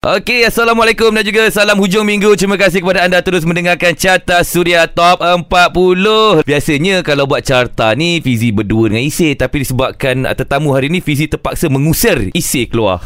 [0.00, 2.32] Okey, Assalamualaikum dan juga salam hujung minggu.
[2.32, 5.44] Terima kasih kepada anda terus mendengarkan Carta Suria Top 40.
[6.40, 11.04] Biasanya kalau buat carta ni Fizi berdua dengan Isi tapi disebabkan uh, tetamu hari ni
[11.04, 13.04] Fizi terpaksa mengusir Isi keluar.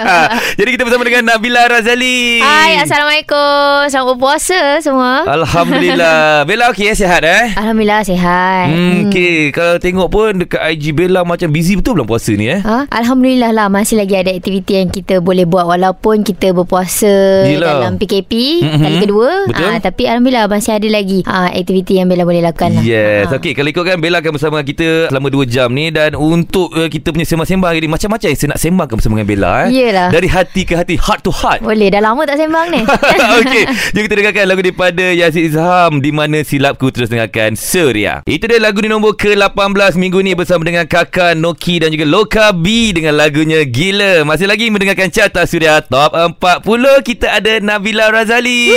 [0.60, 2.44] Jadi kita bersama dengan Nabila Razali.
[2.44, 3.88] Hai, Assalamualaikum.
[3.88, 5.24] Selamat berpuasa semua.
[5.24, 6.44] Alhamdulillah.
[6.52, 6.96] Bella okey eh?
[7.00, 7.56] Sihat eh?
[7.56, 8.68] Alhamdulillah sihat.
[8.68, 9.48] Hmm, okey.
[9.48, 12.60] Kalau tengok pun dekat IG Bella macam busy betul bulan puasa ni eh.
[12.60, 12.84] Ha?
[12.92, 17.80] Alhamdulillah lah masih lagi ada aktiviti yang kita boleh buat walaupun kita berpuasa Yelah.
[17.80, 18.80] dalam PKP Mhm.
[18.80, 19.30] kali kedua.
[19.46, 19.66] Betul.
[19.66, 22.82] Ah, tapi alhamdulillah masih ada lagi ah, aktiviti yang Bella boleh lakukan lah.
[22.82, 23.36] Yes Ah.
[23.36, 27.10] Okey kalau ikutkan Bella akan bersama kita Selama 2 jam ni Dan untuk uh, kita
[27.10, 29.68] punya sembang-sembang hari ni Macam-macam yang saya nak sembangkan bersama dengan Bella eh.
[29.72, 30.08] Yelah.
[30.08, 32.80] Dari hati ke hati Heart to heart Boleh dah lama tak sembang ni.
[33.38, 33.62] Okey
[33.92, 38.58] Jom kita dengarkan lagu daripada Yazid Izham Di mana silapku terus dengarkan Surya Itu dia
[38.58, 39.60] lagu di nombor ke-18
[39.94, 44.68] minggu ni Bersama dengan Kakak Noki dan juga Loka B Dengan lagunya Gila Masih lagi
[44.68, 48.72] mendengarkan Carta Surya Top 40 Kita ada Nabila Razali.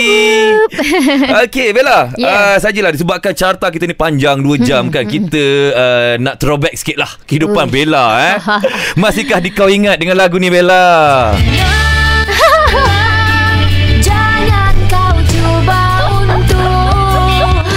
[1.48, 2.12] Okey Bella.
[2.20, 2.56] Yeah.
[2.56, 5.08] uh, Sajalah disebabkan carta kita ni panjang 2 jam kan.
[5.08, 8.36] Kita uh, nak throwback sikit lah Kehidupan Bella eh.
[9.02, 11.32] Masihkah di kau ingat dengan lagu ni Bella?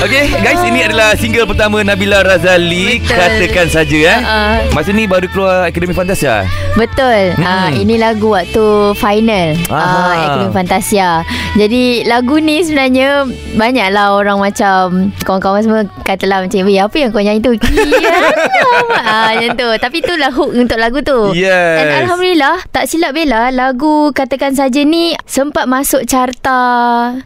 [0.01, 3.21] Okey guys ini adalah single pertama Nabila Razali Betul.
[3.21, 4.19] Katakan saja eh.
[4.25, 4.73] Uh-uh.
[4.73, 7.35] Masa ni baru keluar Akademi Fantasia Betul.
[7.35, 7.43] Hmm.
[7.43, 9.59] Ah ini lagu waktu final.
[9.69, 9.77] Ah.
[9.77, 11.11] Ah Akademi Fantasia.
[11.53, 14.77] Jadi lagu ni sebenarnya banyaklah orang macam
[15.21, 18.23] kawan-kawan semua katalah macam, "Weh, apa yang kau nyanyi tu?" Kialah.
[19.03, 19.69] ah macam tu.
[19.77, 21.35] Tapi itulah hook untuk lagu tu.
[21.35, 21.75] Yes.
[21.77, 26.59] Dan alhamdulillah tak silap Bella lagu katakan saja ni sempat masuk carta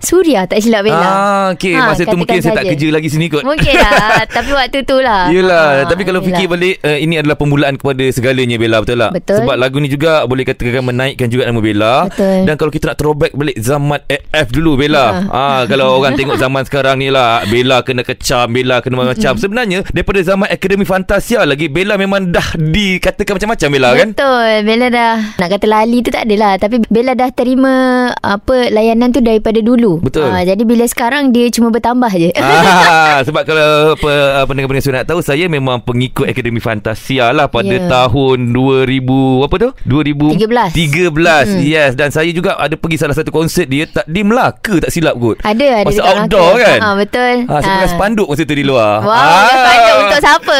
[0.00, 1.05] Suria tak silap Bella.
[1.05, 1.75] Ah, okey.
[1.75, 2.72] Ha, Masa tu mungkin saya tak saja.
[2.72, 3.45] kerja lagi sini kot.
[3.45, 6.81] Mungkin lah Tapi waktu tu lah Yelah Ah, Tapi kalau fikir Alhamdulillah.
[6.81, 9.11] balik uh, Ini adalah permulaan kepada segalanya Bella Betul tak?
[9.12, 9.33] Betul.
[9.36, 12.06] Sebab lagu ni juga Boleh katakan menaikkan juga nama Bella.
[12.06, 12.44] Betul.
[12.44, 15.26] Dan kalau kita nak throwback balik Zaman AF dulu Bella.
[15.26, 19.82] Ah, Kalau orang tengok zaman sekarang ni lah Bella kena kecam Bella kena macam Sebenarnya
[19.86, 24.09] Daripada zaman Akademi Fantasia lagi Bella memang dah dikatakan macam-macam Bella kan?
[24.12, 24.53] Betul.
[24.62, 26.56] Bella dah Nak kata lali tu tak adalah.
[26.56, 27.72] Tapi Bella dah terima
[28.16, 29.98] Apa Layanan tu daripada dulu.
[30.00, 30.26] Betul.
[30.26, 32.30] Ah, Jadi bila sekarang Dia cuma bertambah je.
[32.36, 37.66] Ah, sebab kalau uh, pendengar-pendengar sudah nak tahu saya memang pengikut Akademi Fantasia lah pada
[37.66, 37.91] Ya.
[37.91, 39.03] tahun 2000
[39.42, 39.68] apa tu?
[39.84, 40.72] 2013.
[40.72, 41.14] 13 13.
[41.50, 41.60] mm.
[41.62, 45.16] yes dan saya juga ada pergi salah satu konsert dia tak di Melaka tak silap
[45.16, 45.40] kot.
[45.40, 46.64] Ada ada Masa outdoor Melaka.
[46.64, 46.78] kan?
[46.80, 48.94] Ah, Betul Ah, saya pegang spanduk masa tu di luar.
[49.00, 49.46] Wow ah.
[49.46, 50.58] Spanduk untuk siapa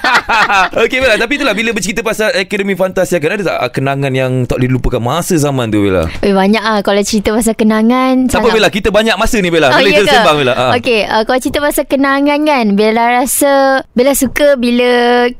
[0.80, 4.56] Okey Bella Tapi itulah Bila bercerita pasal Akademi Fantasia kan Ada tak kenangan yang Tak
[4.56, 8.44] boleh dilupakan Masa zaman tu Bella Eh, banyak ah Kalau cerita pasal kenangan Tak apa
[8.44, 10.14] sangat- Bella Kita banyak masa ni Bella Boleh iya kita ke?
[10.14, 10.70] sembang Bella ah.
[10.72, 13.54] Okey, uh, kalau cerita pasal kenangan kan, Bella rasa
[13.90, 14.90] Bella suka bila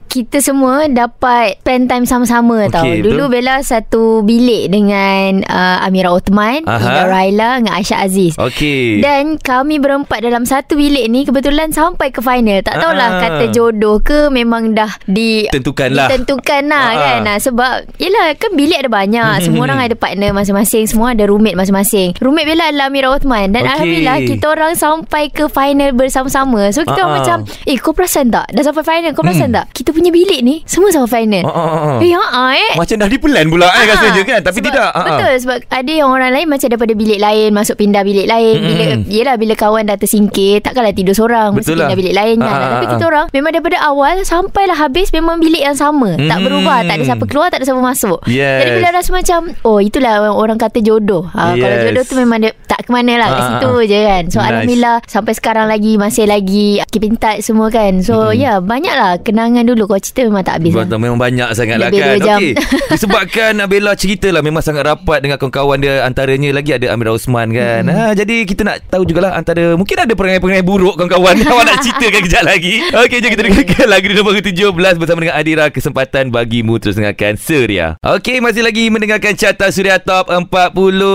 [0.07, 2.85] kita semua dapat spend time sama-sama Okey, tau.
[2.87, 3.03] betul.
[3.05, 6.79] Dulu Bella satu bilik dengan uh, Amira Othman, Aha.
[6.79, 8.33] Ida Raila dengan Aisyah Aziz.
[8.37, 12.63] Okey Dan kami berempat dalam satu bilik ni kebetulan sampai ke final.
[12.63, 13.19] Tak tahulah Ah.
[13.21, 16.95] kata jodoh ke memang dah di Tentukan lah Ditentukan lah Ah.
[16.95, 21.25] kan nah, Sebab Yelah kan bilik ada banyak Semua orang ada partner masing-masing Semua ada
[21.25, 23.73] roommate masing-masing Roommate Bella adalah Amira Othman Dan Okey.
[23.73, 27.17] Alhamdulillah Kita orang sampai ke final bersama-sama So kita Ah, orang ah.
[27.17, 30.63] macam Eh kau perasan tak Dah sampai final Kau perasan tak Kita punya bilik ni
[30.63, 31.99] Semua sampai final Ah, ah, ah.
[31.99, 34.95] Eh ha eh Macam dah dipelan pula eh Ah, rasanya kan Tapi sebab, tidak Ah,
[34.95, 35.05] ah.
[35.09, 38.57] Betul Sebab ada yang orang lain Macam daripada bilik lain Masuk pindah bilik lain.
[38.59, 41.87] Bila Yelah bila kawan dah tersingkir Takkanlah tidur seorang Mesti Betul lah.
[41.87, 45.75] pindah bilik lain kan Tapi kita orang Memang daripada awal Sampailah habis Memang bilik yang
[45.75, 46.47] sama Tak Mm.
[46.47, 48.59] berubah Tak ada siapa keluar Tak ada siapa masuk Yes.
[48.59, 51.85] Jadi bila rasa macam Oh itulah orang- kata jodoh ha, Kalau Yes.
[51.87, 54.47] jodoh tu memang dia Tak ke mana lah Kat situ je kan So Nice.
[54.47, 58.37] Alhamdulillah Sampai sekarang lagi Masih lagi Keep in touch semua kan So Mm-mm.
[58.37, 60.85] ya Banyak lah Kenangan dulu Kalau cerita memang tak habis lah.
[60.85, 62.39] Betul, memang banyak sangat lah Lebih kan jam.
[62.41, 62.53] Okey
[62.93, 66.03] Disebabkan Bella cerita lah Memang sangat rapat Dengan kawan-kawan dia.
[66.03, 67.87] Antaranya lagi ada Amira Osman kan.
[67.87, 67.95] Hmm.
[67.95, 71.39] ha, Jadi kita nak tahu jugalah Antara Mungkin ada perangai-perangai buruk Kawan-kawan.
[71.51, 72.75] Awak nak ceritakan kejap lagi.
[72.91, 75.67] Okey jom kita dengarkan Lagu di nombor ke-17 Bersama dengan Adira.
[75.69, 80.49] Kesempatan bagimu Terus dengarkan Surya Okey masih lagi mendengarkan Carta Surya Top 40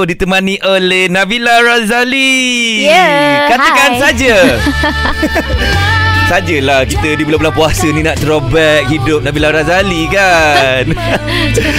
[0.06, 2.86] Ditemani oleh Nabila Razali.
[2.86, 4.00] Ya, Katakan hai.
[4.00, 4.36] saja
[6.26, 10.90] Sajalah kita di bulan-bulan puasa ni nak throwback hidup Nabila Razali kan.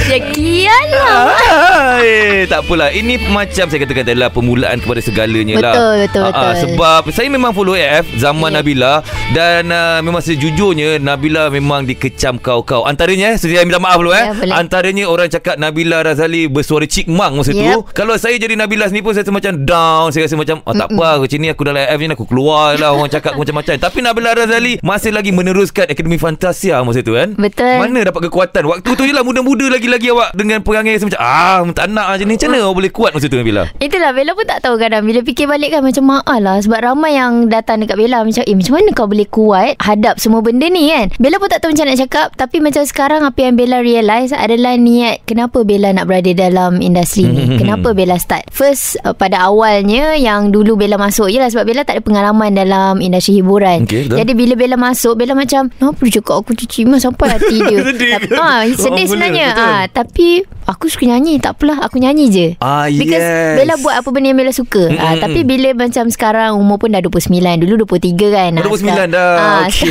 [0.06, 2.94] Ya kian lah Hai, tak apalah.
[2.94, 5.75] Ini macam saya katakan adalah permulaan kepada segalanya lah.
[5.75, 6.54] Betul, betul, Ah, ah, betul.
[6.62, 8.62] sebab saya memang follow AF zaman Ya.
[8.62, 9.02] Nabila
[9.34, 12.87] dan uh, memang sejujurnya Nabila memang dikecam kau-kau.
[12.87, 14.31] Antaranya saya minta maaf dulu eh.
[14.31, 14.54] Ya, boleh.
[14.54, 17.58] Antaranya orang cakap Nabila Razali bersuara cik mang masa tu.
[17.58, 17.90] Yep.
[17.92, 20.14] Kalau saya jadi Nabila sendiri pun saya rasa macam down.
[20.14, 22.94] Saya rasa macam oh, tak apa macam ni aku dalam AF ni aku keluar lah
[22.94, 23.75] orang cakap macam-macam.
[23.82, 27.33] Tapi Nabila Razali masih lagi meneruskan Akademi Fantasia masa tu kan.
[27.33, 27.81] Betul.
[27.81, 28.62] Mana dapat kekuatan?
[28.69, 32.27] Waktu tu je lah muda-muda lagi-lagi awak Dengan perangai rasa macam Ah tak nak macam
[32.29, 33.65] ni Macam mana awak boleh kuat masa tu Nabila?
[33.81, 35.03] Itulah Bella pun tak tahu kadang.
[35.09, 38.21] Bila fikir balik kan Macam maaf lah Sebab ramai yang datang dekat Bella.
[38.27, 41.09] Macam eh macam mana kau boleh kuat Hadap semua benda ni kan?
[41.17, 44.77] Bella pun tak tahu macam nak cakap Tapi macam sekarang Apa yang Bella realise Adalah
[44.77, 47.44] niat Kenapa Bella nak berada dalam industri ni?
[47.61, 48.50] Kenapa Bella start?
[48.53, 52.53] First uh, pada awalnya Yang dulu Bella masuk je lah Sebab Bella tak ada pengalaman
[52.53, 53.85] Dalam industri hiburan.
[53.87, 54.19] Betul.
[54.19, 57.78] Jadi bila Bella masuk Bella macam Kenapa dia cakap aku cuci mas Sampai hati dia
[57.84, 59.69] Sedih Tapi- ha, Oh, Sedih sebenarnya betul.
[59.69, 60.28] ha, Tapi
[60.67, 63.55] Aku suka nyanyi Tak apalah Aku nyanyi je Ah, Because yes.
[63.55, 64.82] Bella buat apa benda yang Bella suka.
[64.84, 64.99] Mm-mm.
[64.99, 68.50] Ah, tapi bila macam sekarang umur pun dah 29, dulu 23 kan.
[68.56, 69.34] Oh, 29 sekarang- dah.
[69.37, 69.90] Ah, Okey.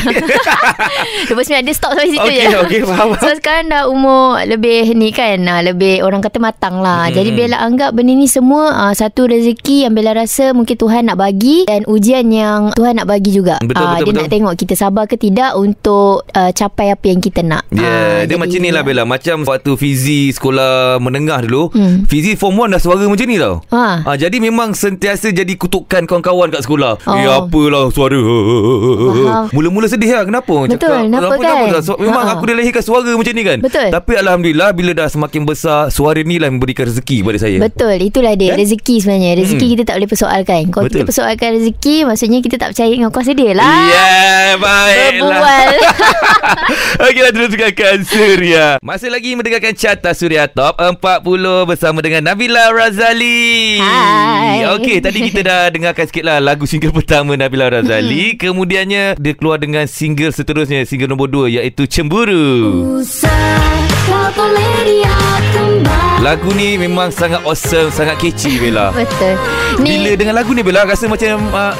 [1.28, 2.58] 29 dia stop sampai situ Okey, je.
[2.60, 3.08] okey, faham.
[3.18, 7.08] So sekarang dah umur lebih ni kan, ah, lebih orang kata matang lah.
[7.08, 7.16] Mm-mm.
[7.16, 11.18] Jadi Bella anggap benda ni semua ah, satu rezeki yang Bella rasa mungkin Tuhan nak
[11.18, 13.58] bagi dan ujian yang Tuhan nak bagi juga.
[13.60, 14.20] Betul, Ah, betul, dia betul.
[14.20, 17.66] nak tengok kita sabar ke tidak untuk uh, capai apa yang kita nak.
[17.70, 22.04] Ya, yeah, Ah, dia macam ni lah Bella Macam waktu Fizi sekolah menengah dulu Hmm.
[22.06, 24.04] Fizi form 1 dah suara macam ni tau Ha.
[24.04, 26.98] Ah, jadi memang sentiasa jadi kutukan kawan-kawan kat sekolah.
[27.02, 27.14] Oh.
[27.14, 28.16] Eh apalah suara.
[28.16, 29.46] Faham.
[29.52, 30.24] Mula-mula sedih lah.
[30.24, 30.56] Kenapa?
[30.66, 31.56] Betul, kenapa kan?
[31.72, 31.82] tak?
[31.84, 32.32] So, memang Ha.
[32.34, 33.58] aku dah lahirkan suara macam ni kan.
[33.60, 33.88] Betul.
[33.90, 37.58] Tapi Alhamdulillah bila dah semakin besar, suara ni lah memberikan rezeki kepada saya.
[37.58, 38.60] Betul Itulah dia Kan?
[38.60, 39.74] Rezeki sebenarnya Rezeki Mm-mm.
[39.74, 40.96] kita tak boleh persoalkan Kalau Betul.
[40.96, 44.15] kita persoalkan rezeki Maksudnya kita tak percaya dengan kuasa dia lah Yeah,
[44.60, 45.40] baiklah.
[45.42, 45.70] Berbual
[47.06, 48.68] Okeylah terus dengarkan Suria.
[48.80, 51.00] Masih lagi mendengarkan carta Suria Top 40
[51.68, 53.80] bersama dengan Nabila Razali.
[53.80, 54.66] Hai.
[54.80, 58.40] Okey, tadi kita dah dengarkan sikit lah lagu single pertama Nabila Razali.
[58.40, 63.00] Kemudiannya dia keluar dengan single seterusnya, single nombor 2 iaitu Cemburu.
[66.26, 68.90] Lagu ni memang sangat awesome, sangat catchy Bella.
[68.90, 69.38] Betul
[69.82, 71.74] Bila dengan lagu ni Bella rasa macam uh,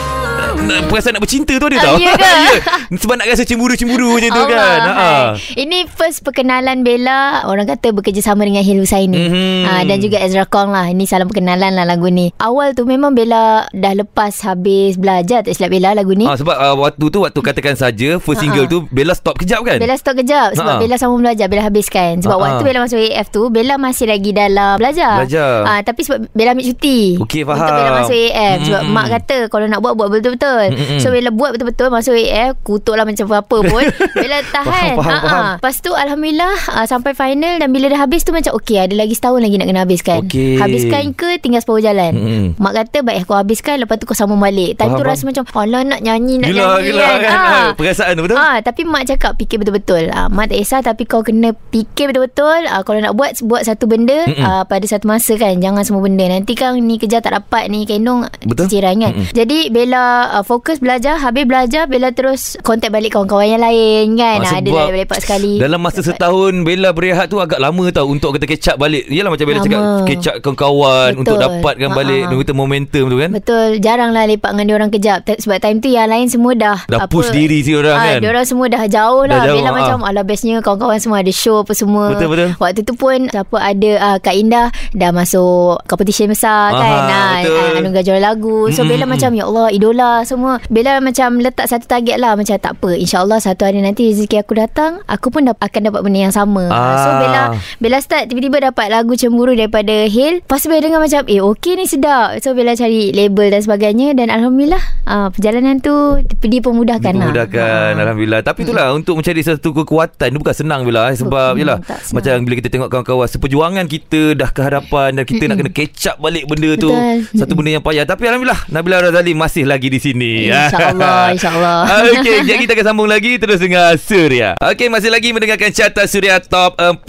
[0.58, 1.96] nak- perasaan nak bercinta tu ada Ah, tau.
[1.98, 2.14] ya?
[2.26, 2.98] Ya.
[2.98, 4.80] Sebab nak rasa cemburu-cemburu macam tu Allah, kan.
[4.86, 5.10] Ha.
[5.54, 9.62] Ini first perkenalan Bella Orang kata bekerjasama dengan Hil Husaini Mhm.
[9.64, 13.12] Ah, Dan juga Ezra Kong lah Ini salam perkenalan lah lagu ni Awal tu memang
[13.12, 17.20] Bella Dah lepas habis belajar Tak silap Bella lagu ni Ah, sebab uh, waktu tu
[17.20, 19.78] waktu katakan saja first single tu Bella stop kejap kan?
[19.78, 20.78] Bella stop kejap Sebab.
[20.78, 24.78] Bella sambung belajar Bella habiskan Sebab waktu Bella masuk AF tu Bella masih lagi dalam
[24.78, 25.82] belajar Belajar.
[25.82, 27.74] Tapi sebab Bella ambil cuti Okey, Untuk faham.
[27.74, 31.00] Bella masuk AF Sebab mak kata Kalau nak buat Buat betul-betul Mm-mm.
[31.00, 33.84] So Bella buat betul-betul Masuk AF Kutuklah macam apa pun
[34.18, 35.46] Bella tahan Faham, faham, faham.
[35.58, 39.14] Lepas tu Alhamdulillah ah, Sampai final Dan bila dah habis tu Macam okey Ada lagi
[39.14, 40.58] setahun lagi Nak kena habiskan Okey.
[40.58, 42.46] Habiskan ke Tinggal separuh jalan Mm-mm.
[42.56, 45.12] Mak kata baik aku habiskan Lepas tu kau sambung balik Time Faham, tu faham.
[45.12, 47.32] rasa macam Alah nak nyanyi Nak Gila, nyanyi gila kan.
[47.34, 47.68] Ah.
[47.74, 48.38] Perasaan tu betul?
[48.38, 50.04] Ah, tapi mak cakap fikir betul-betul.
[50.08, 52.68] Ah, mak tak kisah tapi kau kena fikir betul-betul.
[52.68, 55.58] Ah, kalau nak buat buat satu benda ah, pada satu masa kan.
[55.58, 56.22] Jangan semua benda.
[56.24, 58.68] Nanti kan ni kerja tak dapat ni kendong Betul.
[58.68, 59.12] ciciran kan.
[59.12, 59.32] Mm-mm.
[59.32, 64.38] Jadi Bella ah, fokus belajar, habis belajar Bella terus kontak balik kawan-kawan yang lain kan.
[64.38, 65.56] Ah, Ah, ada dah lepak sekali.
[65.58, 66.12] Dalam masa Dapat.
[66.12, 69.58] setahun Bella berehat tu agak lama tau Untuk kita catch up balik Yelah macam Bella
[69.58, 69.66] Lama.
[69.66, 71.22] cakap Catch up kawan-kawan Betul.
[71.22, 72.30] Untuk dapatkan balik Ha-ha.
[72.30, 75.88] Dia kata momentum tu kan Betul Jarang lah lepak dengan diorang kejap Sebab time tu
[75.88, 79.24] yang lain semua dah Dah push diri si orang ah, kan Diorang semua dah jauh
[79.24, 79.76] Dah lah jauh, Bella ah.
[79.76, 82.50] macam Alah bestnya kawan-kawan semua ada show apa semua Betul, betul.
[82.58, 87.36] Waktu tu pun Siapa ada uh, Kak Indah Dah masuk competition besar Aha, kan ah,
[87.40, 91.66] ah, Anugerah juara lagu So Mm-mm, Bella macam Ya Allah idola semua Bella macam letak
[91.66, 95.44] satu target lah Macam tak apa InsyaAllah satu hari nanti Rezeki aku datang Aku pun
[95.44, 96.98] dap- akan dapat benda yang sama Ah.
[96.98, 97.44] So Bella
[97.78, 101.74] Bella start tiba-tiba dapat lagu Cemburu daripada Hill Lepas tu Bella dengar macam Eh okey
[101.76, 105.94] ni sedap So Bella cari label dan sebagainya Dan Alhamdulillah uh, Perjalanan tu
[106.42, 108.02] Dipermudahkan lah Dimudahkan Ah.
[108.02, 111.16] Alhamdulillah Tapi itulah Untuk mencari satu kekuatan Itu bukan senang bila eh.
[111.16, 111.78] Sebab Bukan, yelah.
[112.12, 116.04] Macam bila kita tengok kawan-kawan Seperjuangan kita Dah ke hadapan Dan kita nak kena catch
[116.08, 117.26] up balik benda tu Betul.
[117.36, 122.46] Satu benda yang payah Tapi Alhamdulillah Nabila Razali Masih lagi di sini InsyaAllah InsyaAllah Okey,
[122.46, 124.50] sekejap kita akan sambung lagi terus dengan Surya.
[124.62, 127.02] Okey, masih lagi mendengarkan carta Surya Top 40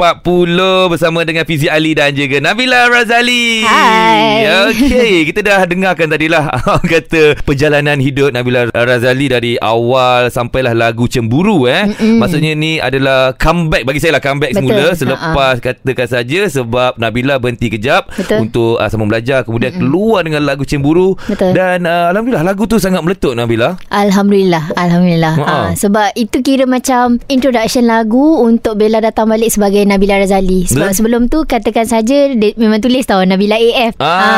[0.89, 3.67] bersama dengan Fizi Ali dan juga Nabila Razali.
[3.67, 4.47] Hai.
[4.73, 6.49] Okey, kita dah dengarkan tadilah
[6.93, 11.91] kata perjalanan hidup Nabila Razali dari awal sampailah lagu Cemburu eh.
[11.91, 12.23] Mm-mm.
[12.23, 14.61] Maksudnya ni adalah comeback bagi saya lah comeback Betul.
[14.63, 18.49] semula selepas katakan saja sebab Nabila berhenti kejap Betul.
[18.49, 21.53] untuk uh, sambung belajar kemudian keluar dengan lagu Cemburu Betul.
[21.53, 23.75] dan uh, alhamdulillah lagu tu sangat meletup Nabila.
[23.89, 25.45] Alhamdulillah Alhamdulillah Ha.
[25.45, 25.59] ha.
[25.75, 30.97] Sebab itu kira macam Introduction lagu Untuk Bella datang balik Sebagai Nabila Razali Sebab Betul.
[30.97, 34.15] sebelum tu Katakan saja dia Memang tulis tau Nabila AF Ah.
[34.15, 34.33] Ha.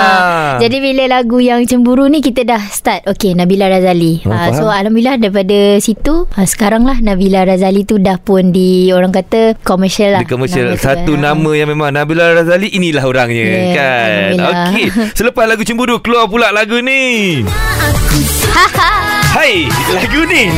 [0.58, 4.48] Jadi bila lagu yang cemburu ni Kita dah start Okay Nabila Razali Oh, ha.
[4.50, 9.60] So Alhamdulillah Daripada situ ha, Sekarang lah Nabila Razali tu Dah pun di Orang kata
[9.60, 11.22] Commercial lah Di komersial Nama tu Satu kan.
[11.28, 14.30] nama yang memang Nabila Razali Inilah orangnya Yeah, kan.
[14.40, 17.42] Okey Selepas lagu Cemburu Keluar pula lagu ni
[19.36, 20.50] Hai Lagu ni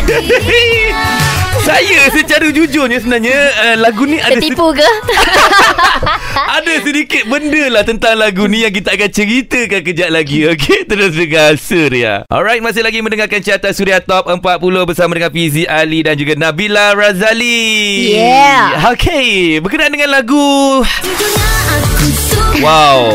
[1.66, 4.86] Saya secara jujurnya sebenarnya uh, Lagu ni ada Tertipu ke?
[6.56, 10.48] ada sedikit benda lah tentang lagu ni yang kita akan ceritakan kejap lagi.
[10.50, 12.24] Okey, terus dengan Surya.
[12.32, 14.40] Alright, masih lagi mendengarkan carta Surya Top 40
[14.88, 18.16] bersama dengan Fizi Ali dan juga Nabila Razali.
[18.16, 18.90] Yeah.
[18.96, 20.82] Okey, berkenaan dengan lagu
[22.58, 23.14] Wow.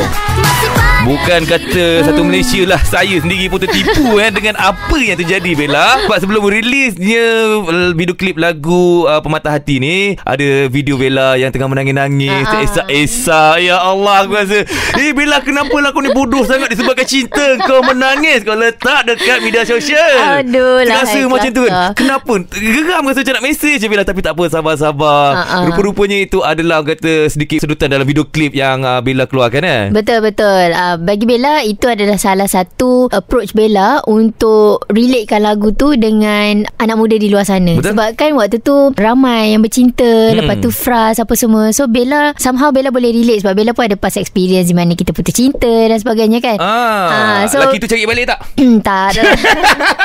[1.06, 6.02] Bukan kata satu Malaysia lah Saya sendiri pun tertipu eh, Dengan apa yang terjadi Bella
[6.02, 7.62] Sebab sebelum rilisnya
[7.94, 12.66] Video klip lagu uh, Pematah Hati ni Ada video Bella Yang tengah menangis-nangis Ah, ah.
[12.66, 14.66] Esak-esak Ya Allah aku rasa
[14.98, 19.46] Eh Bella kenapa lah kau ni bodoh sangat Disebabkan cinta Kau menangis Kau letak dekat
[19.46, 21.94] media sosial Aduh lah, hai macam tu kan.
[21.94, 25.70] Kenapa Geram rasa macam nak mesej je Bella Tapi tak apa sabar-sabar ah.
[25.70, 30.20] Rupa-rupanya itu adalah Kata sedikit sedutan dalam video klip Yang uh, Bella keluarkan eh Betul
[30.22, 30.72] betul.
[30.72, 36.96] Uh, bagi Bella itu adalah salah satu approach Bella untuk relatekan lagu tu dengan anak
[36.96, 37.74] muda di luar sana.
[37.74, 37.92] Betul.
[37.92, 40.38] Sebab kan waktu tu ramai yang bercinta, Hmm.
[40.38, 41.70] lepas tu fras apa semua.
[41.70, 45.12] So Bella somehow Bella boleh relate sebab Bella pun ada past experience di mana kita
[45.12, 46.58] putus cinta dan sebagainya kan.
[46.58, 48.40] Ah, Ah, so- laki tu cari balik tak?
[48.82, 49.10] tak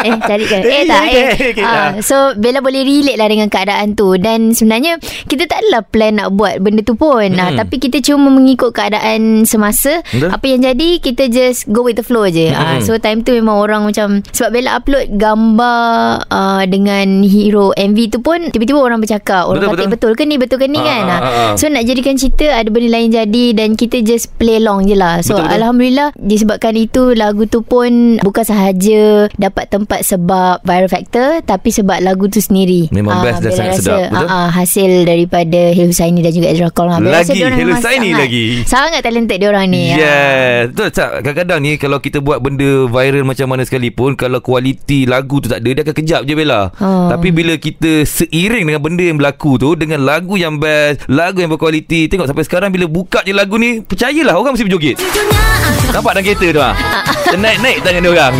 [0.01, 0.57] eh cari ke?
[0.59, 1.25] Eh tak eh.
[1.31, 1.91] Okay, okay, Ah, ah.
[2.01, 4.97] so Bella boleh relate lah dengan keadaan tu dan sebenarnya
[5.27, 7.27] kita tak adalah plan nak buat benda tu pun.
[7.27, 7.41] Hmm.
[7.41, 9.10] Ah, tapi kita cuma mengikut keadaan
[9.43, 10.03] semasa.
[10.07, 10.31] Betul.
[10.31, 12.51] Apa yang jadi kita just go with the flow je.
[12.51, 12.83] Ah, Hmm.
[12.83, 15.81] so time tu memang orang macam sebab Bella upload gambar
[16.27, 19.93] uh, dengan hero MV tu pun tiba-tiba orang bercakap orang Betul, kata betul.
[20.11, 21.03] betul ke ni betul ke ni Ah, kan.
[21.03, 21.53] ah, Ah, ah.
[21.55, 25.21] So nak jadikan cerita ada benda lain jadi dan kita just play along je lah.
[25.21, 25.57] So Betul, betul.
[25.57, 29.01] Alhamdulillah disebabkan itu lagu tu pun bukan sahaja
[29.33, 32.91] dapat tempat sebab viral factor tapi sebab lagu tu sendiri.
[32.91, 34.21] Memang Ah, best dan sangat rasa, sedap, betul?
[34.21, 36.89] ah, ah, hasil daripada Hil Husaini dan juga Ezra Kol.
[36.91, 38.45] Lagi Hil Husaini lagi.
[38.65, 39.91] Sangat talented dia orang ni.
[39.91, 39.97] ah.
[39.97, 45.05] Yes Betul tak Kadang-kadang ni Kalau kita buat benda viral Macam mana sekalipun Kalau kualiti
[45.05, 47.09] lagu tu tak ada Dia akan kejap je Bella Oh.
[47.09, 51.49] Tapi bila kita Seiring dengan benda yang berlaku tu Dengan lagu yang best Lagu yang
[51.49, 54.97] berkualiti Tengok sampai sekarang Bila buka je lagu ni Percayalah Orang mesti berjoget
[55.91, 56.73] Nampak dalam kereta tu ha?
[57.43, 58.35] Naik-naik tangan dia orang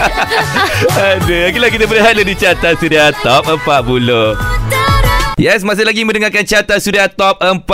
[1.10, 4.99] Aduh Okeylah kita berehat di carta Suria Top 40
[5.40, 7.64] Yes, masih lagi mendengarkan carta Suria Top 40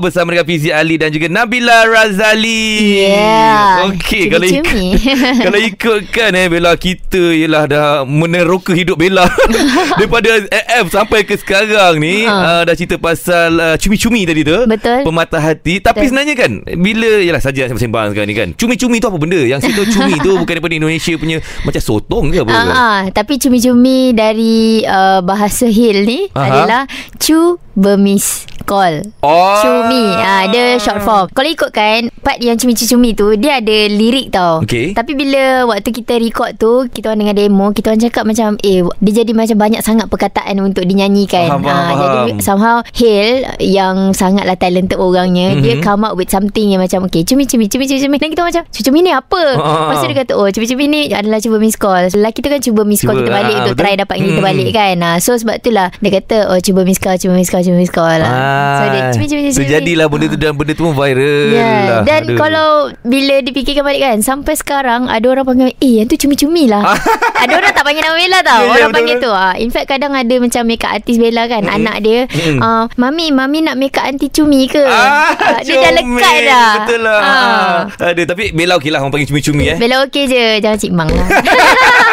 [0.00, 3.04] bersama dengan Fizi Ali dan juga Nabila Razali.
[3.04, 3.92] Yeah.
[3.92, 4.96] Okey, kalau ikut, Cumi-cumi.
[5.44, 9.28] kalau ikutkan eh Bella kita ialah dah meneroka hidup Bella
[10.00, 12.32] daripada AF sampai ke sekarang ni Ha.
[12.32, 14.56] uh, dah cerita pasal uh, cumi-cumi tadi tu.
[14.64, 15.04] Betul.
[15.04, 15.84] Pematah hati.
[15.84, 16.08] Tapi Betul.
[16.08, 18.48] sebenarnya kan bila ialah saja nak sembang sekarang ni kan.
[18.56, 19.44] Cumi-cumi tu apa benda?
[19.44, 21.36] Yang situ cumi tu bukan daripada Indonesia punya
[21.68, 22.52] macam sotong ke apa?
[22.56, 26.48] Ah, ah, tapi cumi-cumi dari uh, bahasa Hill ni Aha.
[26.48, 26.77] adalah
[27.16, 29.00] cu bermis call.
[29.24, 29.56] Oh.
[29.64, 31.26] Cumi ah dia short form.
[31.32, 34.60] Kalau ikutkan part yang cumi-cumi tu dia ada lirik tau.
[34.60, 34.92] Okey.
[34.92, 38.84] Tapi bila waktu kita record tu kita orang dengan demo kita orang cakap macam eh
[39.00, 41.48] dia jadi macam banyak sangat perkataan untuk dinyanyikan.
[41.48, 42.44] Faham, faham, jadi faham.
[42.44, 45.64] somehow Hale yang sangatlah talented orangnya mm-hmm.
[45.64, 48.16] dia come up with something yang macam okay cumi-cumi cumi-cumi cumi.
[48.20, 49.42] dan kita macam cumi-cumi ni apa?
[49.56, 50.10] Ah, ah, Lepas tu ah.
[50.12, 52.10] dia kata oh cumi-cumi ni adalah cuba miss call.
[52.12, 53.84] Lelaki tu kan cuba miss call Cuba, kita balik ah, untuk betul.
[53.86, 54.44] try dapat kita Hmm.
[54.44, 54.96] balik kan.
[55.00, 57.88] Ah, so sebab itulah dia kata oh cuba miss call cuba miss call cuba miss
[57.88, 58.28] call lah.
[58.76, 59.58] So dia Ah, cumi-cumi cumi-cumi.
[59.58, 62.00] Terjadilah benda tu dan benda tu pun viral Ya, lah.
[62.04, 62.36] dan Aduh.
[62.36, 62.68] kalau
[63.02, 66.84] bila dipikirkan balik kan Sampai sekarang ada orang panggil Eh yang tu cumi-cumi lah
[67.42, 69.32] Ada orang tak panggil nama Bella tau Ya, ya, Orang betul, panggil betul.
[69.32, 69.54] tu ah.
[69.56, 71.76] In fact kadang ada macam Makeup artist Bella kan Mm-mm.
[71.78, 72.58] Anak dia Mm-mm.
[72.58, 77.00] ah, Mami Mami nak makeup anti cumi ke Ah, Ah, Dia dah lekat dah Betul
[77.00, 77.20] lah.
[77.20, 77.78] Ah.
[78.04, 79.78] Ada tapi Bella okey lah orang panggil cumi-cumi eh.
[79.78, 81.26] Bella okey je Jangan cik mang lah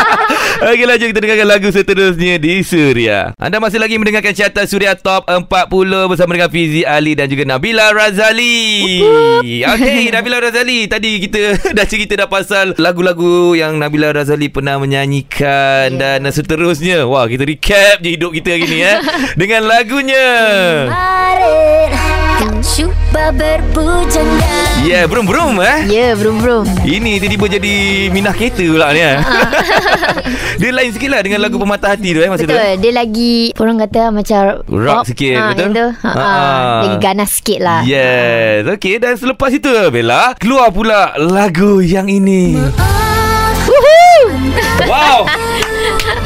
[0.55, 3.35] Okeylah jom kita dengarkan lagu seterusnya di Suria.
[3.35, 5.45] Anda masih lagi mendengarkan carta Suria Top 40
[6.07, 9.03] bersama dengan Fizi Ali dan juga Nabila Razali.
[9.61, 10.87] Okey, Nabila Razali.
[10.87, 11.39] Tadi kita
[11.77, 16.17] dah cerita dah pasal lagu-lagu yang Nabila Razali pernah menyanyikan Ya.
[16.17, 17.03] dan seterusnya.
[17.05, 18.97] Wah, kita recap je hidup kita hari ni eh
[19.39, 20.27] dengan lagunya.
[20.87, 22.14] Kemarin Kau
[22.61, 24.47] cuba berpujangga
[24.85, 25.87] Ya, yeah, brum-brum eh.
[25.87, 27.73] Ya bro-bro Ini tiba-tiba jadi
[28.13, 29.17] minah kereta pula ni eh.
[30.61, 32.53] Dia lain sikit lah dengan lagu Pematah Hati tu eh masa tu.
[32.53, 35.69] Betul Dia lagi Orang kata macam Rock sikit, ha, betul?
[35.73, 35.87] tu.
[36.05, 36.25] Ha, ha.
[36.85, 42.59] Lagi ganas sikit lah Yes Okay dan selepas itu Bella Keluar pula lagu yang ini
[44.85, 45.25] Wow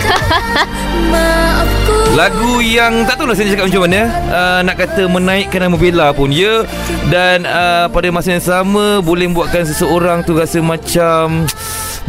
[2.20, 4.02] Lagu yang tak tahu lah saya cakap macam mana.
[4.28, 6.68] Uh, Nak kata menaikkan nama Bella pun ya.
[7.08, 11.48] Dan uh, pada masa yang sama Boleh buatkan seseorang tu rasa macam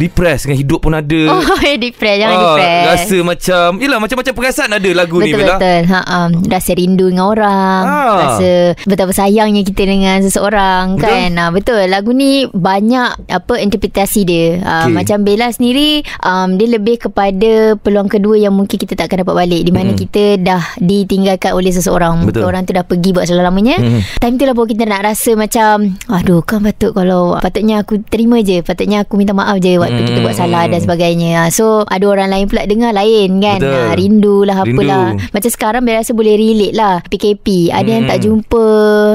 [0.01, 1.45] Depressed dengan hidup pun ada Oh,
[1.77, 2.17] depress.
[2.17, 2.81] Jangan Ah, depress.
[2.87, 5.81] Rasa macam Yelah macam-macam perasaan ada lagu ni Betul Bella betul.
[5.87, 8.15] Ha um, rasa rindu dengan orang, Ah.
[8.19, 8.49] rasa
[8.81, 11.05] betapa sayangnya kita dengan seseorang Betul.
[11.05, 11.29] kan.
[11.31, 11.81] Ha betul.
[11.85, 14.47] Lagu ni banyak apa interpretasi dia.
[14.59, 14.93] Uh, Okey.
[14.93, 15.89] macam Bella sendiri
[16.19, 19.91] um, dia lebih kepada peluang kedua yang mungkin kita tak akan dapat balik di mana
[19.91, 19.99] Mm-mm.
[19.99, 22.23] kita dah ditinggalkan oleh seseorang.
[22.23, 22.43] Betul.
[22.43, 23.77] Orang tu dah pergi buat selama-lamanya.
[23.77, 24.01] Mm-mm.
[24.17, 25.75] Time tu lah baru kita nak rasa macam
[26.07, 28.61] aduh kan patut kalau patutnya aku terima je.
[28.61, 31.29] Patutnya aku minta maaf je waktu kita buat salah dan sebagainya.
[31.37, 33.59] Ha, So ada orang lain pula dengar lain kan.
[33.59, 33.75] Betul.
[33.77, 34.79] Ha, rindu lah Rindu.
[34.79, 35.05] apalah.
[35.29, 38.09] Macam sekarang Bella rasa boleh relate lah PKP Ada yang Hmm.
[38.09, 38.63] tak jumpa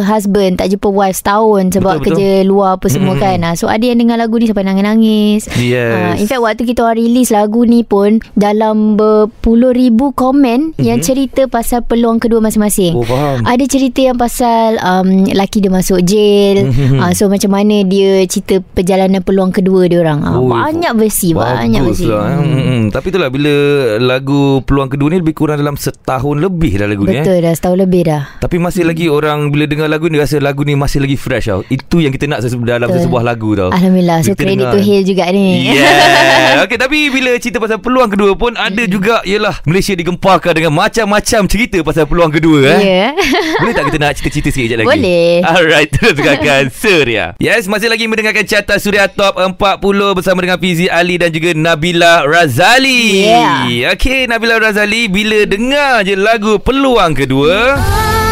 [0.03, 3.23] Husband Tak jumpa wife setahun Sebab Betul, kerja luar apa semua Hmm.
[3.23, 5.93] kan ha, So ada yang dengar lagu ni Sampai nangis-nangis Yes.
[5.93, 10.99] Ha, In fact waktu kita orang release lagu ni pun Dalam berpuluh ribu komen Yang
[11.07, 12.95] cerita pasal peluang kedua masing-masing.
[12.95, 16.99] Oh faham ada cerita yang pasal um, Laki dia masuk jail Mhm.
[16.99, 21.29] uh, So macam mana dia Cerita perjalanan peluang kedua dia orang uh, Oi, Banyak versi
[21.37, 22.39] Banyak versi lah eh.
[22.41, 22.65] Hmm.
[22.65, 22.83] hmm.
[22.97, 23.55] Tapi itulah Bila
[24.01, 27.25] lagu Peluang Kedua ni Lebih kurang dalam setahun lebih dah lagu ni eh.
[27.29, 30.65] Betul dah Setahun lebih dah Tapi masih lagi orang Bila dengar lagu ni Rasa lagu
[30.65, 33.05] ni masih lagi fresh tau Itu yang kita nak dalam Betul.
[33.05, 34.73] sebuah lagu tau Alhamdulillah So Kita credit dengar.
[34.73, 35.47] to Hail juga ni
[35.77, 40.73] Yeah Okay tapi bila cerita pasal peluang kedua pun Ada juga Yelah Malaysia digemparkan dengan
[40.73, 43.07] macam-macam cerita Pasal peluang kedua eh Ya
[43.61, 44.89] Boleh tak kita nak cerita-cerita sikit sekejap lagi?
[44.89, 45.33] Boleh.
[45.43, 47.25] Alright, terus dengarkan Surya.
[47.43, 49.57] Yes, masih lagi mendengarkan carta Surya Top 40
[50.17, 53.27] bersama dengan Fizi Ali dan juga Nabila Razali.
[53.27, 53.91] Yeah.
[53.99, 58.26] Okay, Nabila Razali, bila dengar je lagu Peluang Kedua, Pandai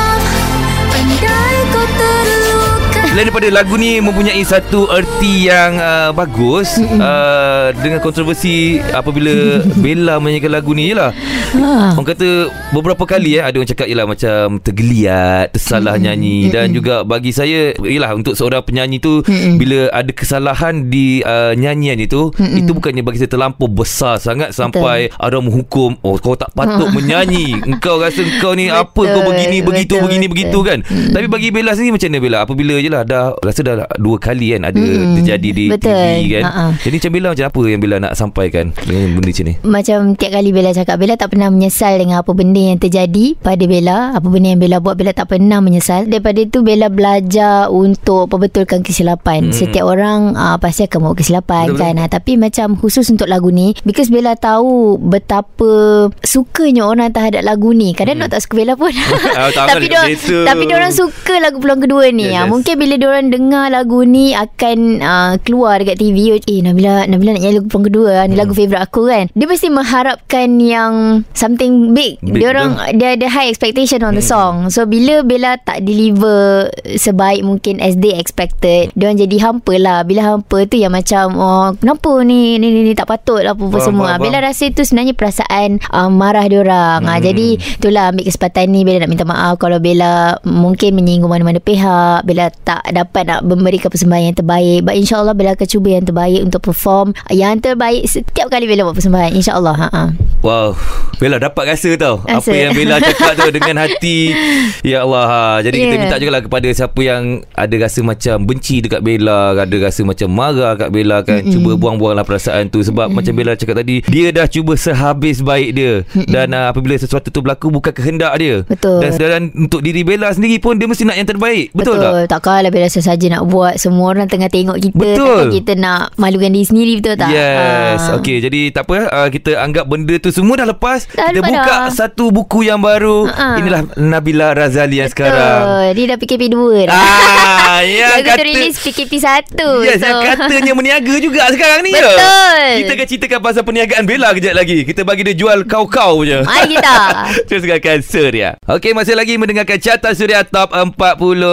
[3.14, 10.18] selain daripada lagu ni mempunyai satu erti yang uh, bagus uh, dengan kontroversi apabila Bella
[10.18, 11.14] menyanyikan lagu ni je lah.
[11.54, 11.94] ha.
[11.94, 16.50] Orang kata beberapa kali eh ada orang cakap ialah macam tergeliat, tersalah nyanyi.
[16.50, 19.22] Dan juga bagi saya ialah untuk seorang penyanyi tu
[19.62, 25.14] bila ada kesalahan di uh, nyanyian itu itu bukannya bagi saya terlampau besar sangat sampai
[25.14, 27.62] ada menghukum oh kau tak patut menyanyi.
[27.62, 30.34] Engkau rasa engkau ni apa kau Betul, begini begitu betul, begini betul.
[30.34, 30.78] begitu kan?
[31.14, 32.38] Tapi bagi Bella sendiri macam mana Bella?
[32.42, 35.16] Apabila je lah dah rasa dah dua kali kan ada Mm-mm.
[35.16, 35.92] terjadi di Betul.
[35.94, 36.64] TV kan Ha-ha.
[36.78, 40.30] jadi macam Bella macam apa yang Bella nak sampaikan dengan benda macam ni Macam tiap
[40.32, 44.26] kali Bella cakap Bella tak pernah menyesal Dengan apa benda yang terjadi Pada Bella Apa
[44.26, 49.12] benda yang Bella buat Bella tak pernah menyesal Daripada itu Bella belajar Untuk perbetulkan kesilapan
[49.44, 49.50] Hmm.
[49.50, 51.84] Setiap orang uh, Pasti akan buat kesilapan Betul-betul.
[51.84, 55.72] kan uh, Tapi macam khusus untuk lagu ni Because Bella tahu Betapa
[56.20, 58.90] Sukanya orang terhadap lagu ni Kadang nak tak suka Bella pun
[59.34, 60.36] Ah, tak Tapi dia biasa.
[60.44, 62.50] Tapi dia orang suka lagu peluang kedua ni Yes, Ah, yes.
[62.50, 67.34] Mungkin bila dia orang dengar lagu ni Akan uh, keluar dekat TV Eh Nabila Nabila
[67.34, 68.24] nak nyanyi lagu peluang kedua ah.
[68.28, 69.24] Ni lagu favourite aku kan.
[69.34, 70.92] Dia mesti mengharapkan yang
[71.34, 74.68] Something big, Big, Dia orang Dia ada high expectation on the song.
[74.70, 79.98] So bila Bella tak deliver Sebaik mungkin as they expected Dia orang jadi hampa lah.
[80.06, 83.78] Bila hampa tu yang macam Oh kenapa ni Ni ni, ni tak patut lah Apa-apa
[83.80, 84.06] Faham, semua.
[84.14, 87.20] faham, Bella rasa itu sebenarnya perasaan uh, Marah dia orang hmm.
[87.24, 87.46] Jadi
[87.80, 88.80] itulah ambil kesempatan ni.
[88.86, 92.22] Bella nak minta maaf Kalau Bella mungkin menyinggung mana-mana pihak.
[92.28, 96.40] Bella tak dapat nak memberikan persembahan yang terbaik But insyaAllah Bella akan cuba yang terbaik
[96.44, 100.04] Untuk perform Yang terbaik setiap kali Bella buat persembahan InsyaAllah ha, ha.
[100.44, 100.76] Wow
[101.16, 102.50] Bella dapat rasa tau Rasa.
[102.50, 104.34] Apa yang Bella cakap tu Dengan hati
[104.90, 105.42] Ya Allah ha.
[105.64, 105.84] Jadi yeah.
[105.86, 106.02] kita Yeah.
[106.10, 107.22] minta juga lah Kepada siapa yang
[107.54, 111.54] Ada rasa macam Benci dekat Bella Ada rasa macam marah kat Bella kan mm-hmm.
[111.54, 113.14] Cuba buang-buanglah perasaan tu Sebab mm-hmm.
[113.14, 116.26] macam Bella cakap tadi Dia dah cuba sehabis baik dia mm-hmm.
[116.34, 119.06] Dan uh, apabila sesuatu tu berlaku Bukan kehendak dia Betul.
[119.06, 122.42] Dan, dan untuk diri Bella sendiri pun Dia mesti nak yang terbaik Betul, betul tak?
[122.42, 125.46] Takkanlah Bella saja nak buat Semua orang tengah tengok kita Betul.
[125.52, 128.18] Kita nak Malukan diri sendiri Betul tak Yes Ah.
[128.18, 131.48] Okay jadi tak apa uh, Kita anggap benda tu semua dah lepas Dah Kita lepas
[131.48, 131.82] buka dah.
[131.88, 133.56] satu buku yang baru Ha-ha.
[133.56, 138.36] Inilah Nabila Razali yang sekarang Betul Dia dah PKP 2 dah Ah, yang Lagu kata
[138.36, 142.02] tu release PKP 1 Yes, yang katanya meniaga juga sekarang ni ya.
[142.02, 142.62] Betul.
[142.74, 144.82] Kita akan ceritakan pasal perniagaan Bella kejap lagi.
[144.82, 146.40] Kita bagi dia jual kau-kau je.
[146.40, 146.96] Mari kita
[147.46, 148.48] Terus dengarkan Surya.
[148.64, 150.94] Okey, masih lagi mendengarkan carta Surya Top 40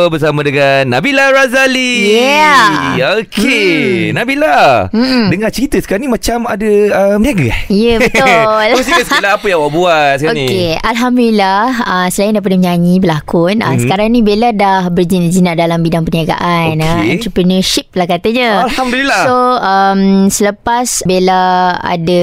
[0.07, 2.13] bersama dengan Nabila Razali.
[2.13, 3.17] Yeah.
[3.17, 4.85] Okey, Nabila.
[4.93, 5.33] Hmm.
[5.33, 7.61] Dengar cerita sekarang ni macam ada uh, meniaga eh?
[7.67, 8.29] Ya betul
[8.77, 10.45] Kongsikan sikit lah apa yang awak buat sekarang ni.
[10.45, 13.81] Okey, Alhamdulillah uh, Selain daripada menyanyi, berlakon uh, Mhm.
[13.81, 16.85] Sekarang ni Bella dah berjinak-jinak dalam bidang perniagaan Okey.
[16.85, 19.21] uh, Entrepreneurship lah katanya Alhamdulillah.
[19.25, 21.41] So um, selepas Bella
[21.77, 22.21] ada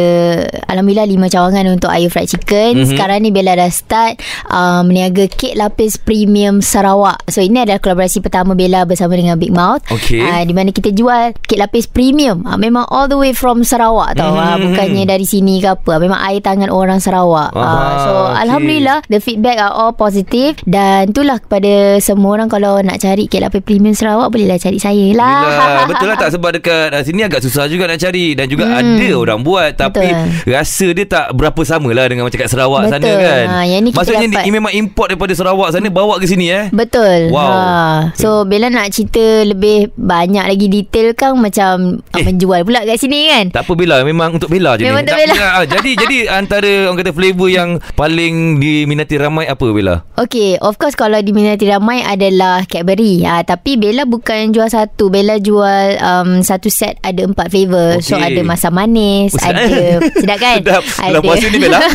[0.66, 2.94] Alhamdulillah lima cawangan untuk Ayu Fried Chicken Mhm.
[2.94, 8.20] Sekarang ni Bella dah start uh, Meniaga kek lapis premium Sarawak So ini adalah kolaborasi
[8.20, 10.20] pertama Bella Bella bersama dengan Big Mouth Okey.
[10.20, 14.12] Ah, Di mana kita jual Kek lapis premium Ah, Memang all the way from Sarawak
[14.14, 14.68] tau Ah, Hmm.
[14.68, 18.36] Bukannya dari sini ke apa Memang air tangan orang Sarawak Aha, Ah, So okey.
[18.44, 23.40] Alhamdulillah The feedback are all positive Dan itulah kepada semua orang Kalau nak cari kek
[23.40, 25.40] lapis premium Sarawak Bolehlah cari saya lah
[25.88, 28.74] betul lah tak sebab dekat uh, sini agak susah juga nak cari dan juga hmm.
[28.74, 30.50] ada orang buat tapi Betul.
[30.50, 33.22] rasa dia tak berapa sama lah dengan macam kat Sarawak sana Betul.
[33.22, 33.46] kan.
[33.46, 36.66] Ha, yang ni Maksudnya dapat- ni memang import daripada Sarawak sana bawa ke sini eh.
[36.68, 37.46] Betul Wow.
[37.46, 38.10] ha.
[38.14, 42.24] So Bella nak cerita Lebih banyak lagi detail kan Macam Eh.
[42.24, 45.14] Menjual pula kat sini kan Tak apa Bella Memang untuk Bella je Memang ni untuk
[45.14, 45.46] Tak- Bella.
[45.52, 50.02] ah, Jadi jadi antara Orang kata flavor yang Paling diminati ramai Apa Bella?
[50.16, 55.36] Okay Of course kalau diminati ramai Adalah Cadbury ha, Tapi Bella bukan jual satu Bella
[55.36, 58.26] jual um, Satu set Ada empat flavour So Okey.
[58.26, 59.54] ada masam manis sedap.
[59.54, 60.82] Ada Sedap kan Sedap.
[60.82, 61.78] Bulan puasa ni, Bella.
[61.78, 61.86] ha,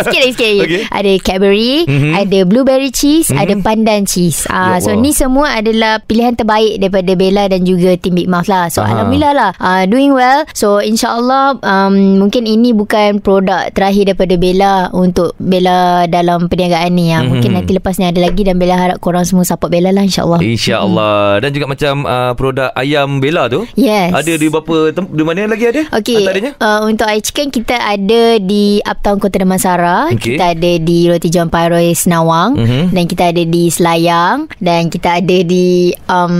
[0.04, 0.82] Sikit lagi sikit lagi Okey.
[0.90, 2.12] Ada Cadbury Mhm.
[2.16, 3.38] Ada blueberry cheese Mhm.
[3.38, 7.94] Ada pandan cheese Ya ha, So ni semua adalah Pilihan terbaik Daripada Bella Dan juga
[7.94, 8.90] Tim Big Mouth lah So Aha.
[8.90, 14.72] Alhamdulillah lah uh, Doing well So insyaAllah um, Mungkin ini bukan Produk terakhir daripada Bella
[14.90, 15.74] Untuk Bella
[16.06, 17.20] Dalam perniagaan ni ya.
[17.20, 17.56] Mungkin Mhm.
[17.56, 21.38] nanti lepas ni ada lagi Dan Bella harap korang semua Support Bella lah insyaAllah InsyaAllah
[21.38, 25.44] Dan juga macam uh, Produk ayam Bella tu Yes Ada di berapa tem- Di mana
[25.46, 25.82] lagi ada?
[25.92, 26.24] Okay
[26.56, 30.34] uh, Untuk air chicken Kita ada di Uptown Kota Damansara Okey.
[30.34, 32.82] Kita ada di Roti John Pyroy Senawang Mhm.
[32.90, 36.34] Dan kita ada di Selayang Dan kita ada di um,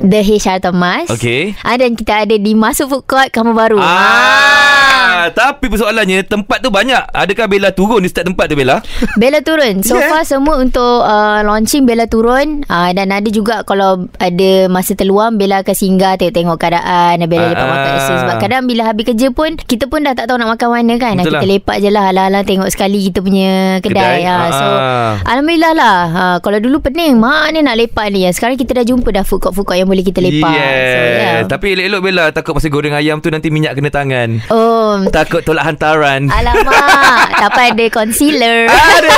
[0.00, 1.52] The Hay Sheraton Mas Okey.
[1.58, 6.68] ah, Dan kita ada di Masuk Food Court Kampung Baru Ah, tapi persoalannya tempat tu
[6.68, 6.98] banyak.
[7.08, 8.80] Adakah Bella turun di setiap tempat tu Bella?
[9.20, 10.12] Bella turun So Yeah.
[10.12, 15.34] far semua untuk uh, Launching Bella turun uh, Dan ada juga Kalau ada masa terluang
[15.34, 18.14] Bella akan singgah Tengok-tengok keadaan Bella Ah, lepak makan situ.
[18.18, 21.16] Sebab kadang bila habis kerja pun Kita pun dah tak tahu nak makan mana kan
[21.16, 21.48] Betul Kita lah.
[21.48, 24.20] lepak je lah Alang-alang tengok sekali Kita punya kedai, Kedai.
[24.22, 24.36] Ha.
[24.52, 25.12] So Ah.
[25.26, 29.24] Alhamdulillah lah ha, Kalau dulu pening Mana nak lepak ni Sekarang kita dah jumpa dah
[29.26, 30.86] Food court-food court Yang boleh kita lepak Yes.
[30.86, 34.40] So yeah Tapi elok-elok Bella takut masa goreng ayam tu nanti minyak kena tangan.
[34.48, 36.30] Oh Takut tolak hantaran.
[36.30, 39.16] Alamak Tak ada concealer Ada.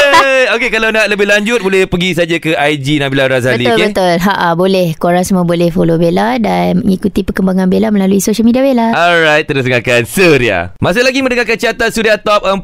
[0.56, 3.86] Okey kalau nak lebih lanjut boleh pergi saja ke IG Nabila Razali Betul okey.
[3.92, 4.14] betul.
[4.24, 4.96] Ha ah, boleh.
[4.96, 8.94] Korang semua boleh follow Bella dan mengikuti perkembangan Bella melalui social media Bella.
[8.94, 10.72] Alright, terus dengarkan Surya.
[10.78, 12.62] Masih lagi mendengarkan carta Surya Top 40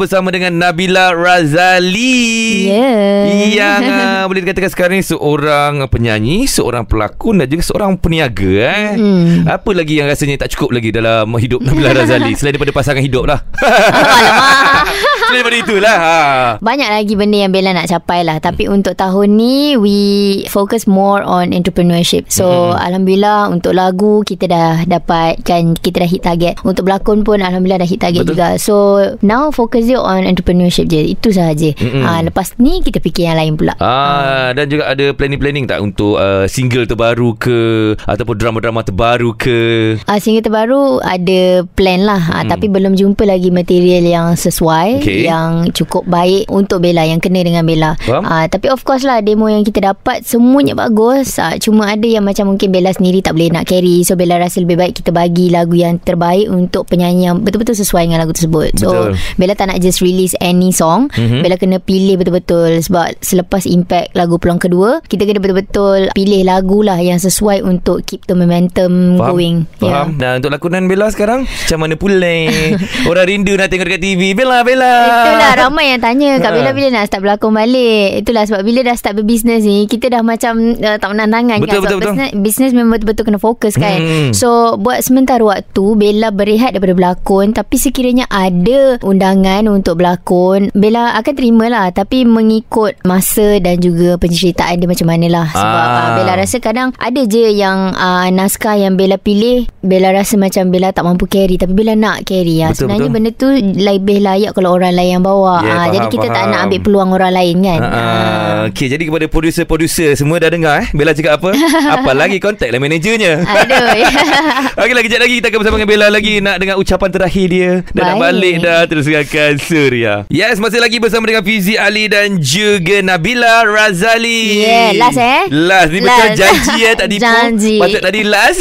[0.00, 2.70] bersama dengan Nabila Razali.
[2.70, 3.50] Yeah.
[3.50, 8.94] Yang uh, boleh dikatakan sekarang ni seorang penyanyi, seorang pelakon dan juga seorang peniaga eh.
[8.96, 9.48] Hmm.
[9.48, 13.24] Apa lagi yang rasanya tak cukup lagi dalam hidup Nabila Razali selain daripada pasangan hidup
[13.26, 13.40] lah.
[13.58, 15.09] Alamak.
[15.30, 15.96] Selain daripada itulah.
[15.96, 16.18] Ha.
[16.58, 19.98] Banyak lagi benda yang Bella nak capai lah Tapi untuk tahun ni We
[20.46, 22.76] focus more on entrepreneurship So Hmm.
[22.76, 27.88] Alhamdulillah Untuk lagu Kita dah dapatkan Kita dah hit target Untuk berlakon pun Alhamdulillah dah
[27.88, 28.32] hit target Betul.
[28.34, 28.74] juga So
[29.22, 32.02] Now focus je on entrepreneurship je Itu sahaja Mm-mm.
[32.02, 36.18] ha, Lepas ni Kita fikir yang lain pula Ah dan juga ada planning-planning tak untuk
[36.18, 37.58] uh, single terbaru ke
[38.02, 39.58] ataupun drama-drama terbaru ke?
[40.04, 45.28] Ah, single terbaru ada plan lah ah, Tapi belum jumpa lagi material yang sesuai Okey.
[45.28, 49.46] Yang cukup baik untuk Bella Yang kena dengan Bella ah, Tapi of course lah Demo
[49.46, 53.50] yang kita dapat Semuanya bagus ah, Cuma ada yang macam mungkin Bella sendiri tak boleh
[53.50, 57.38] nak carry So Bella rasa lebih baik Kita bagi lagu yang terbaik Untuk penyanyi yang
[57.38, 59.10] betul-betul sesuai dengan lagu tersebut So Betul.
[59.36, 61.42] Bella tak nak just release any song Mhm.
[61.42, 66.80] Bella kena pilih betul-betul Sebab selepas impact lagu peluang kedua Kita kena betul-betul Pilih lagu
[66.80, 69.28] lah Yang sesuai untuk Keep the momentum Faham?
[69.28, 69.90] going Ya.
[70.00, 70.08] Faham?
[70.16, 72.36] Dan untuk lakonan Bella sekarang macam mana pula?
[73.10, 74.32] Orang rindu nak tengok dekat TV.
[74.32, 74.94] Bella, Bella.
[75.12, 76.56] Itulah ramai yang tanya Kak Ha.
[76.56, 80.22] Bella bila nak start berlakon balik Itulah sebab bila dah start berbisnes ni Kita dah
[80.22, 82.40] macam uh, tak menang tangan Betul, kan betul, Sebab betul.
[82.40, 84.30] Bisnes, memang betul-betul kena fokus kan Hmm.
[84.32, 91.14] So buat sementara waktu Bella berehat daripada berlakon Tapi sekiranya ada undangan untuk berlakon Bella
[91.14, 95.92] akan terima lah Tapi mengikut masa dan juga penceritaan dia macam mana lah Sebab Ah.
[95.92, 100.68] uh, Bella rasa kadang ada je yang uh, naskah yang Bella pilih Bella rasa macam
[100.68, 102.70] Bella tak mampu carry Tapi Bella nak carry ya.
[102.70, 103.16] Betul, Sebenarnya betul.
[103.16, 103.48] benda tu
[103.80, 106.50] lebih layak kalau orang lain yang bawa Ya, Ah, jadi faham, kita tak faham.
[106.50, 107.80] nak ambil peluang orang lain kan.
[107.80, 111.50] Ha, uh, okay, jadi kepada producer-producer semua dah dengar eh Bella cakap apa?
[111.94, 113.40] apa lagi contact lah managernya.
[113.40, 113.88] Aduh.
[114.80, 117.70] Okey lagi kejap lagi kita akan bersama dengan Bella lagi nak dengar ucapan terakhir dia.
[117.90, 118.22] Dah nak Baik.
[118.22, 120.14] balik dah terus dengarkan Surya.
[120.28, 124.60] Yes, masih lagi bersama dengan Fizi Ali dan juga Nabila Razali.
[124.60, 125.42] Yeah, last eh?
[125.48, 126.36] Last ni betul Last.
[126.36, 127.22] janji eh tak tipu.
[127.22, 127.76] Janji.
[127.76, 128.60] Patut tadi last.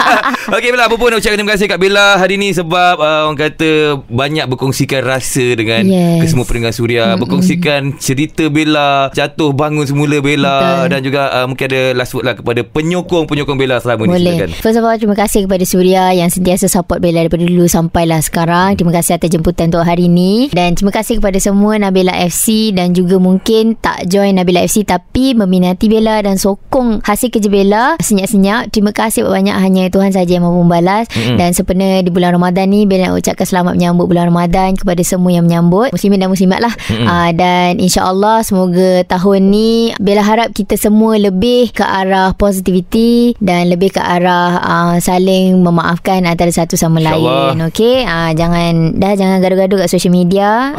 [0.54, 3.38] Okey Bella, apa pun nak ucapkan terima kasih kat Bella hari ni sebab uh, orang
[3.38, 3.70] kata
[4.04, 6.20] banyak berkongsikan rasa dengan dengan Yes.
[6.22, 10.86] kesemua pendengar Suria berkongsikan cerita Bella, jatuh bangun semula Bella Betul.
[10.90, 14.22] dan juga uh, mungkin ada last word lah kepada penyokong-penyokong Bella selama ni Boleh.
[14.36, 14.50] silakan.
[14.58, 18.76] First of all, terima kasih kepada Suria yang sentiasa support Bella daripada dulu sampailah sekarang.
[18.76, 20.50] Terima kasih atas jemputan untuk hari ini.
[20.50, 25.32] Dan terima kasih kepada semua Nabila FC dan juga mungkin tak join Nabila FC tapi
[25.32, 28.70] meminati Bella dan sokong hasil kerja Bella senyap-senyap.
[28.70, 31.06] Terima kasih banyak hanya Tuhan saja yang mampu membalas.
[31.12, 31.36] Mm-mm.
[31.38, 35.30] Dan sempena di bulan Ramadan ni, Bella nak ucapkan selamat menyambut bulan Ramadan kepada semua
[35.30, 35.59] yang menyambut.
[35.92, 36.72] Muslimin dan muslimat lah.
[36.88, 37.04] Mm-mm.
[37.04, 43.68] Uh, dan insyaAllah semoga tahun ni Bella harap kita semua lebih ke arah positivity dan
[43.68, 47.56] lebih ke arah uh, saling memaafkan antara satu sama InsyaAllah.
[47.58, 47.68] lain.
[47.68, 50.72] Okey, uh, jangan dah jangan gaduh-gaduh kat social media.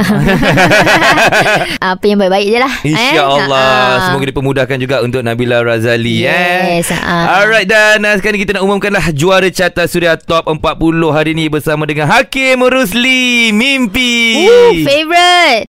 [1.93, 2.73] Apa yang baik-baik je lah.
[2.81, 3.99] InsyaAllah Ah.
[4.09, 6.79] Semoga dipermudahkan juga Untuk Nabila Razali eh.
[6.79, 7.41] Yes, ah.
[7.41, 10.59] Alright dan uh, Sekarang kita nak umumkanlah Juara carta Suria Top 40
[11.11, 15.69] hari ni Bersama dengan Hakim Rusli Mimpi Ooh, favorite.